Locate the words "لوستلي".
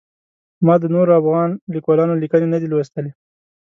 2.69-3.11